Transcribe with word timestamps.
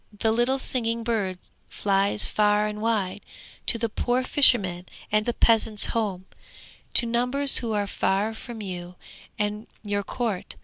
The 0.17 0.31
little 0.31 0.57
singing 0.57 1.03
bird 1.03 1.37
flies 1.69 2.25
far 2.25 2.65
and 2.65 2.81
wide, 2.81 3.21
to 3.67 3.77
the 3.77 3.87
poor 3.87 4.23
fisherman, 4.23 4.87
and 5.11 5.27
the 5.27 5.33
peasant's 5.35 5.85
home, 5.93 6.25
to 6.95 7.05
numbers 7.05 7.59
who 7.59 7.73
are 7.73 7.85
far 7.85 8.33
from 8.33 8.63
you 8.63 8.95
and 9.37 9.67
your 9.83 10.01
court. 10.01 10.55